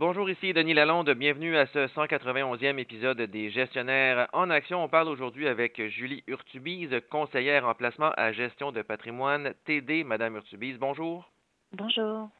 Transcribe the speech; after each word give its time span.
Bonjour, 0.00 0.30
ici 0.30 0.54
Denis 0.54 0.72
Lalonde. 0.72 1.10
Bienvenue 1.10 1.58
à 1.58 1.66
ce 1.66 1.86
191e 1.88 2.78
épisode 2.78 3.20
des 3.20 3.50
Gestionnaires 3.50 4.30
en 4.32 4.48
action. 4.48 4.82
On 4.82 4.88
parle 4.88 5.08
aujourd'hui 5.08 5.46
avec 5.46 5.78
Julie 5.88 6.24
Urtubise, 6.26 7.02
conseillère 7.10 7.66
en 7.66 7.74
placement 7.74 8.10
à 8.16 8.32
gestion 8.32 8.72
de 8.72 8.80
patrimoine 8.80 9.52
TD. 9.66 10.02
Madame 10.04 10.36
Urtubise, 10.36 10.78
bonjour. 10.78 11.30
Bonjour. 11.72 12.30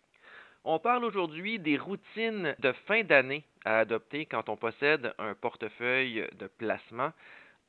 On 0.64 0.78
parle 0.78 1.04
aujourd'hui 1.04 1.58
des 1.58 1.76
routines 1.76 2.56
de 2.60 2.72
fin 2.86 3.02
d'année 3.02 3.44
à 3.66 3.80
adopter 3.80 4.24
quand 4.24 4.48
on 4.48 4.56
possède 4.56 5.12
un 5.18 5.34
portefeuille 5.34 6.26
de 6.38 6.46
placement. 6.46 7.12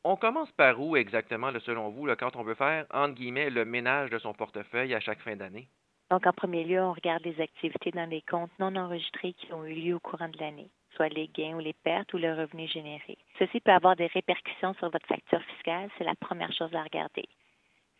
On 0.06 0.16
commence 0.16 0.54
par 0.54 0.80
où 0.80 0.96
exactement, 0.96 1.52
selon 1.66 1.90
vous, 1.90 2.08
quand 2.18 2.38
on 2.38 2.44
veut 2.44 2.56
faire, 2.56 2.86
entre 2.94 3.16
guillemets, 3.16 3.50
le 3.50 3.66
ménage 3.66 4.10
de 4.10 4.20
son 4.20 4.34
portefeuille 4.34 4.94
à 4.94 5.02
chaque 5.02 5.20
fin 5.20 5.36
d'année? 5.36 5.68
Donc, 6.12 6.28
en 6.28 6.34
premier 6.34 6.66
lieu, 6.66 6.82
on 6.82 6.92
regarde 6.92 7.24
les 7.24 7.40
activités 7.40 7.92
dans 7.92 8.10
les 8.10 8.22
comptes 8.24 8.52
non 8.60 8.76
enregistrés 8.76 9.32
qui 9.32 9.54
ont 9.54 9.64
eu 9.64 9.74
lieu 9.74 9.96
au 9.96 10.00
courant 10.02 10.28
de 10.28 10.38
l'année, 10.40 10.70
soit 10.94 11.08
les 11.08 11.30
gains 11.30 11.56
ou 11.56 11.60
les 11.60 11.72
pertes 11.72 12.14
ou 12.14 12.18
le 12.18 12.34
revenu 12.34 12.68
généré. 12.68 13.18
Ceci 13.40 13.62
peut 13.62 13.72
avoir 13.72 13.96
des 13.96 14.08
répercussions 14.08 14.74
sur 14.74 14.90
votre 14.90 15.08
facture 15.08 15.42
fiscale, 15.44 15.90
c'est 15.98 16.04
la 16.04 16.16
première 16.16 16.52
chose 16.52 16.76
à 16.76 16.84
regarder. 16.84 17.24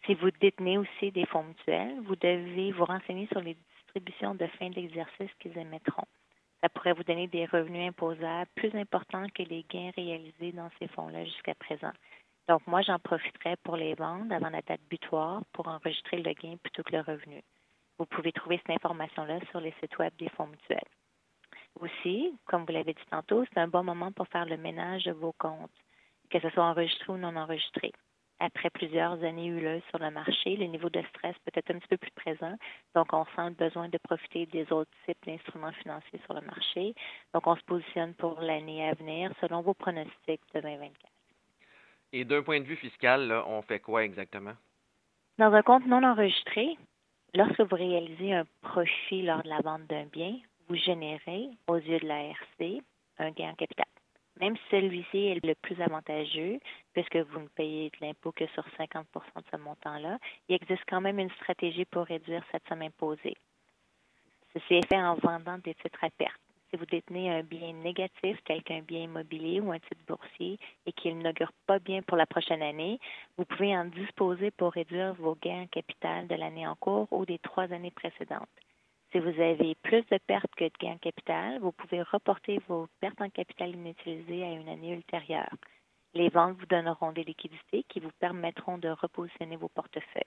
Si 0.06 0.14
vous 0.16 0.30
détenez 0.42 0.78
aussi 0.78 1.14
des 1.14 1.26
fonds 1.26 1.44
mutuels, 1.44 2.02
vous 2.02 2.18
devez 2.18 2.74
vous 2.74 2.84
renseigner 2.84 3.28
sur 3.28 3.40
les 3.40 3.56
distributions 3.78 4.36
de 4.36 4.48
fin 4.60 4.70
d'exercice 4.70 5.32
qu'ils 5.40 5.58
émettront. 5.58 6.08
Ça 6.60 6.68
pourrait 6.68 6.92
vous 6.92 7.06
donner 7.06 7.28
des 7.28 7.46
revenus 7.46 7.88
imposables 7.88 8.52
plus 8.56 8.76
importants 8.76 9.28
que 9.34 9.44
les 9.44 9.64
gains 9.70 9.92
réalisés 9.96 10.52
dans 10.52 10.70
ces 10.80 10.90
fonds-là 10.90 11.24
jusqu'à 11.24 11.56
présent. 11.56 11.94
Donc, 12.50 12.68
moi, 12.68 12.82
j'en 12.82 13.00
profiterai 13.00 13.56
pour 13.64 13.78
les 13.78 13.94
vendre 13.94 14.36
avant 14.36 14.50
la 14.50 14.62
date 14.64 14.82
butoir 14.90 15.44
pour 15.54 15.70
enregistrer 15.70 16.18
le 16.18 16.34
gain 16.34 16.58
plutôt 16.62 16.84
que 16.84 16.92
le 16.92 17.04
revenu. 17.04 17.42
Vous 18.02 18.08
pouvez 18.08 18.32
trouver 18.32 18.60
cette 18.66 18.78
information-là 18.78 19.42
sur 19.52 19.60
les 19.60 19.76
sites 19.80 19.96
web 20.00 20.12
des 20.18 20.30
fonds 20.30 20.48
mutuels. 20.48 20.90
Aussi, 21.80 22.34
comme 22.46 22.66
vous 22.66 22.74
l'avez 22.74 22.96
dit 22.96 23.06
tantôt, 23.12 23.46
c'est 23.46 23.60
un 23.60 23.68
bon 23.68 23.84
moment 23.84 24.12
pour 24.12 24.28
faire 24.30 24.46
le 24.48 24.58
ménage 24.58 25.04
de 25.04 25.12
vos 25.12 25.34
comptes, 25.34 25.70
que 26.32 26.40
ce 26.40 26.50
soit 26.50 26.64
enregistré 26.64 27.14
ou 27.14 27.18
non 27.18 27.36
enregistré. 27.36 27.92
Après 28.40 28.72
plusieurs 28.72 29.24
années 29.24 29.46
huleuses 29.46 29.84
sur 29.92 30.00
le 30.00 30.10
marché, 30.10 30.56
le 30.56 30.66
niveau 30.66 30.90
de 30.90 31.00
stress 31.10 31.36
peut 31.46 31.52
être 31.54 31.70
un 31.70 31.78
petit 31.78 31.90
peu 31.90 31.98
plus 31.98 32.12
présent. 32.16 32.56
Donc, 32.96 33.14
on 33.14 33.24
sent 33.36 33.50
le 33.50 33.68
besoin 33.68 33.88
de 33.88 34.00
profiter 34.00 34.48
des 34.48 34.74
autres 34.74 34.90
types 35.06 35.24
d'instruments 35.28 35.74
financiers 35.74 36.20
sur 36.26 36.34
le 36.34 36.42
marché. 36.42 36.96
Donc, 37.36 37.46
on 37.46 37.56
se 37.56 37.64
positionne 37.66 38.16
pour 38.16 38.42
l'année 38.42 38.90
à 38.90 38.96
venir 38.96 39.32
selon 39.42 39.62
vos 39.62 39.76
pronostics 39.76 40.42
de 40.56 40.60
2024. 40.60 40.96
Et 42.14 42.26
d'un 42.26 42.42
point 42.42 42.62
de 42.62 42.66
vue 42.66 42.78
fiscal, 42.78 43.32
on 43.46 43.62
fait 43.62 43.80
quoi 43.80 44.04
exactement? 44.04 44.56
Dans 45.38 45.54
un 45.54 45.62
compte 45.62 45.86
non 45.86 46.04
enregistré, 46.04 46.78
Lorsque 47.34 47.62
vous 47.62 47.76
réalisez 47.76 48.34
un 48.34 48.46
profit 48.62 49.22
lors 49.22 49.42
de 49.42 49.48
la 49.48 49.62
vente 49.62 49.88
d'un 49.88 50.06
bien, 50.06 50.36
vous 50.68 50.76
générez, 50.76 51.48
aux 51.68 51.78
yeux 51.78 52.00
de 52.00 52.08
l'ARC, 52.08 52.84
un 53.20 53.32
gain 53.32 53.52
en 53.52 53.56
capital. 53.56 53.86
Même 54.42 54.58
celui-ci 54.70 55.18
est 55.18 55.46
le 55.46 55.56
plus 55.56 55.82
avantageux, 55.82 56.60
puisque 56.92 57.16
vous 57.16 57.40
ne 57.40 57.48
payez 57.48 57.90
de 57.90 58.06
l'impôt 58.06 58.34
que 58.34 58.48
sur 58.48 58.66
50% 58.78 59.04
de 59.06 59.44
ce 59.50 59.58
montant-là, 59.58 60.18
il 60.50 60.56
existe 60.56 60.84
quand 60.90 61.00
même 61.00 61.20
une 61.20 61.32
stratégie 61.32 61.86
pour 61.86 62.06
réduire 62.06 62.44
cette 62.52 62.68
somme 62.68 62.82
imposée. 62.82 63.38
Ceci 64.54 64.74
est 64.74 64.88
fait 64.88 65.02
en 65.02 65.16
vendant 65.16 65.58
des 65.60 65.76
titres 65.76 66.04
à 66.04 66.10
perte 66.10 66.42
si 66.72 66.78
vous 66.78 66.86
détenez 66.86 67.30
un 67.30 67.44
bien 67.44 67.74
négatif 67.74 68.38
tel 68.46 68.64
qu'un 68.64 68.82
bien 68.82 69.02
immobilier 69.02 69.60
ou 69.60 69.72
un 69.72 69.80
titre 69.80 70.06
boursier 70.08 70.58
et 70.86 70.94
qu'il 70.94 71.18
n'augure 71.18 71.52
pas 71.68 71.80
bien 71.80 72.02
pour 72.02 72.16
la 72.16 72.26
prochaine 72.26 72.62
année, 72.62 72.98
vous 73.38 73.44
pouvez 73.44 73.76
en 73.76 73.86
disposer 73.86 74.52
pour 74.52 74.72
réduire 74.72 75.14
vos 75.16 75.36
gains 75.36 75.64
en 75.64 75.68
capital 75.68 76.28
de 76.28 76.36
l'année 76.36 76.66
en 76.66 76.76
cours 76.76 77.12
ou 77.12 77.26
des 77.26 77.40
trois 77.40 77.72
années 77.74 77.92
précédentes. 77.92 78.48
Si 79.12 79.20
vous 79.20 79.42
avez 79.42 79.76
plus 79.84 80.06
de 80.10 80.18
pertes 80.26 80.56
que 80.56 80.64
de 80.64 80.78
gains 80.80 80.94
en 80.94 80.98
capital, 80.98 81.60
vous 81.60 81.74
pouvez 81.74 82.02
reporter 82.04 82.60
vos 82.70 82.88
pertes 83.02 83.22
en 83.22 83.30
capital 83.30 83.76
inutilisées 83.76 84.46
à 84.46 84.52
une 84.52 84.70
année 84.70 84.94
ultérieure. 84.94 85.54
Les 86.14 86.30
ventes 86.30 86.58
vous 86.58 86.66
donneront 86.68 87.12
des 87.12 87.26
liquidités 87.26 87.84
qui 87.90 88.00
vous 88.00 88.12
permettront 88.20 88.78
de 88.78 88.90
repositionner 88.90 89.58
vos 89.58 89.70
portefeuilles 89.70 90.24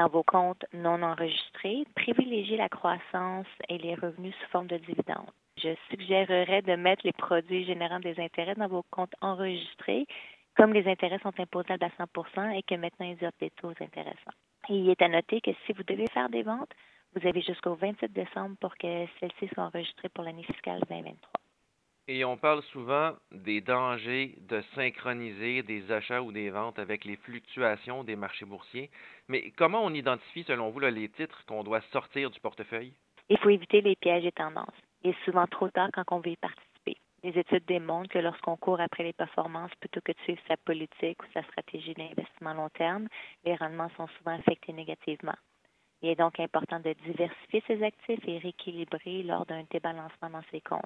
dans 0.00 0.08
vos 0.08 0.22
comptes 0.22 0.64
non 0.72 1.02
enregistrés, 1.02 1.84
privilégiez 1.94 2.56
la 2.56 2.70
croissance 2.70 3.46
et 3.68 3.76
les 3.76 3.94
revenus 3.94 4.34
sous 4.34 4.50
forme 4.50 4.66
de 4.66 4.78
dividendes. 4.78 5.30
Je 5.62 5.74
suggérerais 5.90 6.62
de 6.62 6.74
mettre 6.74 7.02
les 7.04 7.12
produits 7.12 7.66
générant 7.66 8.00
des 8.00 8.18
intérêts 8.18 8.54
dans 8.54 8.68
vos 8.68 8.84
comptes 8.90 9.14
enregistrés, 9.20 10.06
comme 10.56 10.72
les 10.72 10.88
intérêts 10.88 11.18
sont 11.18 11.38
imposables 11.38 11.84
à 11.84 11.90
100% 12.02 12.56
et 12.56 12.62
que 12.62 12.76
maintenant 12.76 13.06
ils 13.06 13.26
offrent 13.26 13.36
des 13.40 13.50
taux 13.50 13.74
intéressants. 13.78 14.36
il 14.70 14.88
est 14.88 15.02
à 15.02 15.08
noter 15.08 15.42
que 15.42 15.50
si 15.66 15.74
vous 15.74 15.82
devez 15.82 16.06
faire 16.06 16.30
des 16.30 16.44
ventes, 16.44 16.72
vous 17.14 17.28
avez 17.28 17.42
jusqu'au 17.42 17.74
27 17.74 18.10
décembre 18.10 18.56
pour 18.58 18.74
que 18.76 19.04
celles-ci 19.18 19.48
soient 19.48 19.64
enregistrées 19.64 20.08
pour 20.08 20.24
l'année 20.24 20.44
fiscale 20.44 20.80
2023. 20.88 21.30
Et 22.12 22.24
on 22.24 22.36
parle 22.36 22.60
souvent 22.72 23.12
des 23.30 23.60
dangers 23.60 24.34
de 24.48 24.60
synchroniser 24.74 25.62
des 25.62 25.92
achats 25.92 26.20
ou 26.20 26.32
des 26.32 26.50
ventes 26.50 26.80
avec 26.80 27.04
les 27.04 27.14
fluctuations 27.14 28.02
des 28.02 28.16
marchés 28.16 28.44
boursiers. 28.44 28.90
Mais 29.28 29.52
comment 29.52 29.84
on 29.84 29.94
identifie, 29.94 30.42
selon 30.42 30.70
vous, 30.70 30.80
les 30.80 31.08
titres 31.10 31.44
qu'on 31.46 31.62
doit 31.62 31.82
sortir 31.92 32.32
du 32.32 32.40
portefeuille? 32.40 32.94
Il 33.28 33.38
faut 33.38 33.50
éviter 33.50 33.80
les 33.80 33.94
pièges 33.94 34.26
et 34.26 34.32
tendances. 34.32 34.74
Il 35.04 35.10
est 35.10 35.24
souvent 35.24 35.46
trop 35.46 35.68
tard 35.68 35.90
quand 35.92 36.02
on 36.10 36.18
veut 36.18 36.32
y 36.32 36.36
participer. 36.36 36.96
Les 37.22 37.38
études 37.38 37.66
démontrent 37.66 38.10
que 38.10 38.18
lorsqu'on 38.18 38.56
court 38.56 38.80
après 38.80 39.04
les 39.04 39.12
performances 39.12 39.74
plutôt 39.78 40.00
que 40.00 40.10
de 40.10 40.18
suivre 40.24 40.42
sa 40.48 40.56
politique 40.56 41.22
ou 41.22 41.26
sa 41.32 41.44
stratégie 41.44 41.94
d'investissement 41.94 42.54
long 42.54 42.70
terme, 42.70 43.06
les 43.44 43.54
rendements 43.54 43.90
sont 43.96 44.08
souvent 44.18 44.36
affectés 44.36 44.72
négativement. 44.72 45.38
Il 46.02 46.08
est 46.08 46.16
donc 46.16 46.40
important 46.40 46.80
de 46.80 46.92
diversifier 47.06 47.62
ses 47.68 47.80
actifs 47.84 48.26
et 48.26 48.38
rééquilibrer 48.38 49.22
lors 49.22 49.46
d'un 49.46 49.62
débalancement 49.70 50.30
dans 50.30 50.42
ses 50.50 50.60
comptes. 50.60 50.82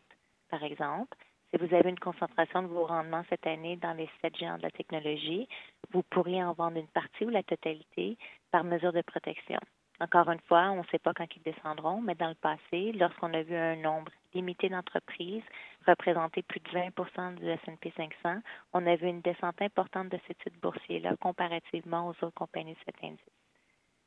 Par 0.50 0.62
exemple, 0.62 1.16
si 1.50 1.56
vous 1.56 1.74
avez 1.74 1.90
une 1.90 1.98
concentration 1.98 2.62
de 2.62 2.68
vos 2.68 2.86
rendements 2.86 3.24
cette 3.28 3.46
année 3.46 3.76
dans 3.76 3.92
les 3.92 4.08
sept 4.20 4.36
géants 4.36 4.56
de 4.56 4.62
la 4.62 4.70
technologie, 4.70 5.48
vous 5.92 6.02
pourriez 6.02 6.42
en 6.42 6.52
vendre 6.52 6.78
une 6.78 6.88
partie 6.88 7.24
ou 7.24 7.30
la 7.30 7.42
totalité 7.42 8.18
par 8.50 8.64
mesure 8.64 8.92
de 8.92 9.02
protection. 9.02 9.60
Encore 10.00 10.28
une 10.28 10.40
fois, 10.40 10.70
on 10.70 10.78
ne 10.78 10.86
sait 10.90 10.98
pas 10.98 11.14
quand 11.14 11.28
ils 11.36 11.42
descendront, 11.42 12.00
mais 12.00 12.16
dans 12.16 12.28
le 12.28 12.34
passé, 12.34 12.92
lorsqu'on 12.92 13.32
a 13.32 13.42
vu 13.42 13.54
un 13.54 13.76
nombre 13.76 14.10
limité 14.34 14.68
d'entreprises 14.68 15.44
représenter 15.86 16.42
plus 16.42 16.60
de 16.60 16.68
20% 16.70 17.36
du 17.36 17.46
S&P 17.48 17.92
500, 17.96 18.40
on 18.72 18.86
a 18.86 18.96
vu 18.96 19.06
une 19.06 19.20
descente 19.20 19.62
importante 19.62 20.08
de 20.08 20.18
ce 20.26 20.32
titre 20.32 20.58
boursier-là 20.60 21.14
comparativement 21.20 22.08
aux 22.08 22.24
autres 22.24 22.34
compagnies 22.34 22.74
de 22.74 22.78
cet 22.84 23.04
indice. 23.04 23.20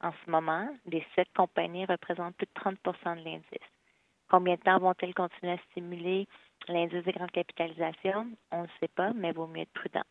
En 0.01 0.11
ce 0.11 0.29
moment, 0.29 0.67
les 0.85 1.05
sept 1.15 1.29
compagnies 1.35 1.85
représentent 1.85 2.35
plus 2.35 2.47
de 2.47 2.59
30% 2.59 3.19
de 3.19 3.23
l'indice. 3.23 3.76
Combien 4.29 4.55
de 4.55 4.61
temps 4.61 4.79
vont-elles 4.79 5.13
continuer 5.13 5.53
à 5.53 5.57
stimuler 5.71 6.27
l'indice 6.67 7.03
de 7.03 7.11
grande 7.11 7.31
capitalisation? 7.31 8.27
On 8.51 8.63
ne 8.63 8.67
sait 8.79 8.89
pas, 8.89 9.13
mais 9.13 9.31
vaut 9.31 9.47
mieux 9.47 9.61
être 9.61 9.73
prudent. 9.73 10.03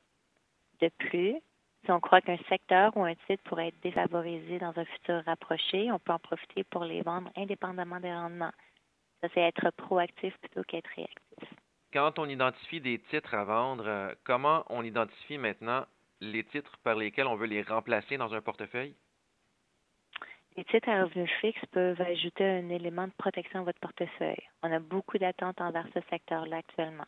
De 0.81 0.88
plus, 0.99 1.37
si 1.84 1.93
on 1.93 2.00
croit 2.00 2.21
qu'un 2.21 2.38
secteur 2.49 2.97
ou 2.97 3.05
un 3.05 3.15
titre 3.26 3.43
pourrait 3.44 3.69
être 3.69 3.81
défavorisé 3.81 4.59
dans 4.59 4.76
un 4.76 4.84
futur 4.84 5.22
rapproché, 5.25 5.91
on 5.93 5.99
peut 5.99 6.12
en 6.12 6.19
profiter 6.19 6.65
pour 6.65 6.84
les 6.84 7.03
vendre 7.03 7.31
indépendamment 7.37 8.00
des 8.00 8.12
rendements. 8.12 8.53
Ça, 9.21 9.28
c'est 9.32 9.41
être 9.41 9.71
proactif 9.71 10.37
plutôt 10.38 10.62
qu'être 10.65 10.91
réactif. 10.97 11.55
Quand 11.93 12.19
on 12.19 12.28
identifie 12.28 12.81
des 12.81 12.99
titres 12.99 13.34
à 13.34 13.44
vendre, 13.44 13.87
euh, 13.87 14.15
comment 14.25 14.65
on 14.69 14.82
identifie 14.82 15.38
maintenant 15.38 15.87
les 16.21 16.44
titres 16.44 16.76
par 16.82 16.97
lesquels 16.97 17.26
on 17.26 17.37
veut 17.37 17.47
les 17.47 17.62
remplacer 17.62 18.16
dans 18.16 18.34
un 18.34 18.41
portefeuille? 18.41 18.94
Les 20.56 20.65
titres 20.65 20.89
à 20.89 21.03
revenus 21.03 21.31
fixes 21.43 21.67
peuvent 21.71 22.00
ajouter 22.00 22.43
un 22.43 22.71
élément 22.71 23.06
de 23.06 23.12
protection 23.19 23.61
à 23.61 23.65
votre 23.65 23.78
portefeuille. 23.78 24.49
On 24.62 24.72
a 24.72 24.78
beaucoup 24.78 25.19
d'attentes 25.19 25.61
envers 25.61 25.87
ce 25.93 26.00
secteur-là 26.09 26.56
actuellement. 26.56 27.05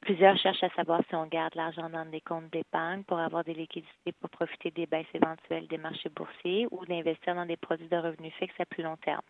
Plusieurs 0.00 0.36
cherchent 0.36 0.64
à 0.64 0.70
savoir 0.70 1.00
si 1.08 1.14
on 1.14 1.26
garde 1.26 1.54
l'argent 1.54 1.88
dans 1.88 2.06
des 2.06 2.20
comptes 2.20 2.50
d'épargne 2.50 3.04
pour 3.04 3.20
avoir 3.20 3.44
des 3.44 3.54
liquidités 3.54 4.10
pour 4.18 4.30
profiter 4.30 4.72
des 4.72 4.86
baisses 4.86 5.14
éventuelles 5.14 5.68
des 5.68 5.78
marchés 5.78 6.08
boursiers 6.08 6.66
ou 6.72 6.84
d'investir 6.86 7.36
dans 7.36 7.46
des 7.46 7.56
produits 7.56 7.86
de 7.86 7.96
revenus 7.96 8.34
fixes 8.34 8.58
à 8.58 8.66
plus 8.66 8.82
long 8.82 8.96
terme. 8.96 9.22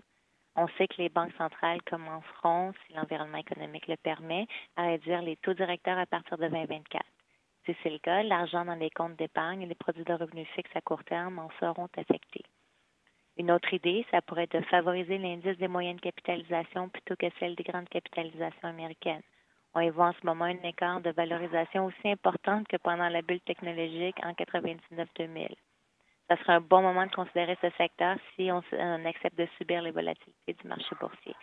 On 0.57 0.67
sait 0.79 0.89
que 0.89 1.03
les 1.03 1.11
banques 1.11 1.35
centrales 1.37 1.83
commenceront, 1.83 2.73
si 2.87 2.95
l'environnement 2.95 3.39
économique 3.39 3.87
le 3.87 3.99
permet, 3.99 4.47
à 4.77 4.85
réduire 4.85 5.21
les 5.21 5.37
taux 5.37 5.53
directeurs 5.53 5.99
à 5.99 6.07
partir 6.07 6.39
de 6.39 6.49
2024. 6.49 7.05
Si 7.67 7.77
c'est 7.83 7.91
le 7.91 7.99
cas, 7.99 8.23
l'argent 8.23 8.65
dans 8.65 8.77
les 8.77 8.91
comptes 8.91 9.17
d'épargne 9.17 9.61
et 9.61 9.67
les 9.67 9.75
produits 9.75 10.05
de 10.05 10.15
revenus 10.15 10.49
fixes 10.55 10.75
à 10.75 10.81
court 10.81 11.05
terme 11.05 11.39
en 11.39 11.51
seront 11.61 11.89
affectés. 11.99 12.45
Une 13.41 13.53
autre 13.53 13.73
idée, 13.73 14.05
ça 14.11 14.21
pourrait 14.21 14.43
être 14.43 14.59
de 14.59 14.65
favoriser 14.67 15.17
l'indice 15.17 15.57
des 15.57 15.67
moyennes 15.67 15.99
capitalisations 15.99 16.91
plutôt 16.91 17.17
que 17.17 17.25
celle 17.39 17.55
des 17.55 17.63
grandes 17.63 17.89
capitalisations 17.89 18.69
américaines. 18.69 19.23
On 19.75 19.81
y 19.81 19.89
voit 19.89 20.09
en 20.09 20.13
ce 20.13 20.27
moment 20.27 20.45
un 20.45 20.63
écart 20.63 21.01
de 21.01 21.09
valorisation 21.09 21.87
aussi 21.87 22.11
importante 22.11 22.69
que 22.69 22.77
pendant 22.77 23.09
la 23.09 23.23
bulle 23.23 23.41
technologique 23.41 24.19
en 24.23 24.33
99-2000. 24.33 25.57
Ça 26.29 26.37
serait 26.37 26.53
un 26.53 26.61
bon 26.61 26.83
moment 26.83 27.07
de 27.07 27.13
considérer 27.13 27.57
ce 27.63 27.71
secteur 27.79 28.19
si 28.37 28.51
on, 28.53 28.63
accepte 29.07 29.39
de 29.39 29.49
subir 29.57 29.81
les 29.81 29.91
volatilités 29.91 30.53
du 30.53 30.69
marché 30.69 30.95
boursier. 31.01 31.35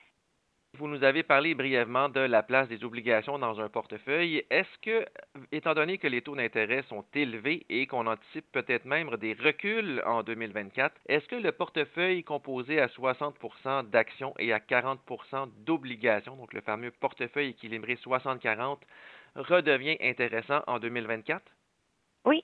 Vous 0.78 0.88
nous 0.88 1.04
avez 1.04 1.24
parlé 1.24 1.56
brièvement 1.56 2.08
de 2.08 2.20
la 2.20 2.44
place 2.44 2.68
des 2.68 2.84
obligations 2.84 3.40
dans 3.40 3.60
un 3.60 3.68
portefeuille. 3.68 4.44
Est-ce 4.52 4.78
que, 4.84 5.06
étant 5.52 5.74
donné 5.74 5.98
que 5.98 6.08
les 6.08 6.22
taux 6.22 6.36
d'intérêt 6.36 6.84
sont 6.84 7.04
élevés 7.16 7.66
et 7.70 7.88
qu'on 7.88 8.06
anticipe 8.06 8.46
peut-être 8.52 8.86
même 8.86 9.10
des 9.18 9.34
reculs 9.34 10.04
en 10.06 10.22
2024, 10.22 10.94
est-ce 11.08 11.28
que 11.28 11.36
le 11.36 11.52
portefeuille 11.52 12.24
composé 12.24 12.80
à 12.80 12.88
60% 12.88 13.90
d'actions 13.90 14.36
et 14.38 14.54
à 14.54 14.60
40% 14.60 15.50
d'obligations, 15.66 16.36
donc 16.36 16.54
le 16.54 16.62
fameux 16.62 16.92
portefeuille 16.92 17.50
équilibré 17.50 17.96
60-40, 17.96 18.78
redevient 19.36 19.98
intéressant 20.00 20.62
en 20.68 20.78
2024? 20.78 21.42
Oui. 22.26 22.44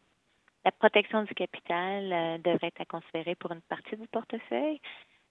La 0.65 0.71
protection 0.71 1.21
du 1.21 1.35
capital 1.35 2.11
euh, 2.11 2.37
devrait 2.39 2.67
être 2.67 2.81
à 2.81 2.85
considérer 2.85 3.35
pour 3.35 3.51
une 3.51 3.61
partie 3.61 3.95
du 3.95 4.07
portefeuille. 4.07 4.79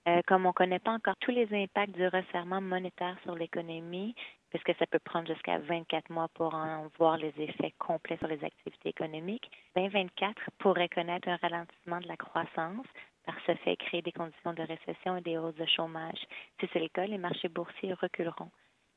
Euh, 0.08 0.20
comme 0.26 0.46
on 0.46 0.48
ne 0.48 0.54
connaît 0.54 0.80
pas 0.80 0.90
encore 0.90 1.16
tous 1.20 1.30
les 1.30 1.46
impacts 1.54 1.94
du 1.94 2.06
resserrement 2.08 2.60
monétaire 2.60 3.16
sur 3.22 3.36
l'économie, 3.36 4.16
puisque 4.50 4.76
ça 4.78 4.86
peut 4.86 4.98
prendre 4.98 5.28
jusqu'à 5.28 5.58
24 5.58 6.10
mois 6.10 6.28
pour 6.34 6.54
en 6.54 6.88
voir 6.98 7.16
les 7.16 7.32
effets 7.38 7.72
complets 7.78 8.18
sur 8.18 8.26
les 8.26 8.42
activités 8.44 8.88
économiques, 8.88 9.48
2024 9.76 10.50
pourrait 10.58 10.88
connaître 10.88 11.28
un 11.28 11.36
ralentissement 11.36 12.00
de 12.00 12.08
la 12.08 12.16
croissance 12.16 12.86
par 13.24 13.36
ce 13.46 13.54
fait 13.54 13.76
créer 13.76 14.02
des 14.02 14.10
conditions 14.10 14.52
de 14.52 14.62
récession 14.62 15.16
et 15.16 15.20
des 15.20 15.38
hausses 15.38 15.54
de 15.54 15.66
chômage. 15.66 16.26
Si 16.58 16.68
c'est 16.72 16.80
le 16.80 16.88
cas, 16.88 17.06
les 17.06 17.18
marchés 17.18 17.48
boursiers 17.48 17.94
reculeront. 17.94 18.50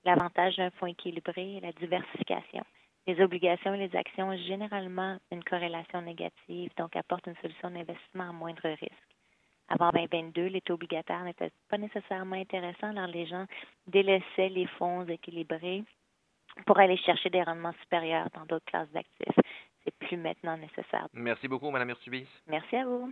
L'avantage 0.06 0.58
d'un 0.58 0.72
fonds 0.72 0.88
équilibré 0.88 1.58
est 1.58 1.62
la 1.62 1.72
diversification. 1.74 2.64
Les 3.06 3.22
obligations 3.22 3.76
et 3.76 3.88
les 3.88 3.96
actions 3.96 4.30
ont 4.30 4.38
généralement 4.38 5.18
une 5.32 5.44
corrélation 5.44 6.02
négative, 6.02 6.72
donc 6.78 6.96
apportent 6.96 7.28
une 7.28 7.36
solution 7.36 7.70
d'investissement 7.70 8.30
à 8.30 8.34
moindre 8.34 8.68
risque. 8.68 9.15
Avant 9.68 9.90
2022, 9.90 10.48
les 10.48 10.62
taux 10.62 10.76
obligataires 10.76 11.24
n'étaient 11.24 11.52
pas 11.70 11.78
nécessairement 11.78 12.36
intéressants, 12.36 12.90
alors 12.90 13.08
les 13.08 13.26
gens 13.26 13.46
délaissaient 13.88 14.50
les 14.50 14.68
fonds 14.78 15.06
équilibrés 15.06 15.84
pour 16.66 16.80
aller 16.80 16.98
chercher 16.98 17.30
des 17.30 17.44
rendements 17.44 17.74
supérieurs 17.82 18.30
dans 18.36 18.46
d'autres 18.46 18.66
classes 18.66 18.92
d'actifs. 18.92 19.40
C'est 19.84 19.96
plus 20.08 20.18
maintenant 20.18 20.58
nécessaire. 20.58 21.08
Merci 21.14 21.48
beaucoup, 21.48 21.70
Mme 21.70 21.90
Urtubis. 21.90 22.28
Merci 22.48 22.76
à 22.76 22.86
vous. 22.86 23.12